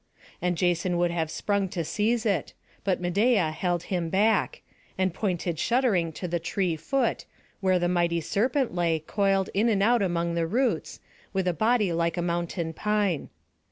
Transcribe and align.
And 0.41 0.57
Jason 0.57 0.97
would 0.97 1.11
have 1.11 1.29
sprung 1.29 1.69
to 1.69 1.83
seize 1.83 2.25
it; 2.25 2.53
but 2.83 2.99
Medeia 2.99 3.51
held 3.51 3.83
him 3.83 4.09
back, 4.09 4.63
and 4.97 5.13
pointed 5.13 5.59
shuddering 5.59 6.11
to 6.13 6.27
the 6.27 6.39
tree 6.39 6.75
foot, 6.75 7.25
where 7.59 7.77
the 7.77 7.87
mighty 7.87 8.19
serpent 8.19 8.73
lay, 8.73 8.97
coiled 9.05 9.51
in 9.53 9.69
and 9.69 9.83
out 9.83 10.01
among 10.01 10.33
the 10.33 10.47
roots, 10.47 11.01
with 11.33 11.47
a 11.47 11.53
body 11.53 11.93
like 11.93 12.17
a 12.17 12.23
mountain 12.23 12.73
pine. 12.73 13.29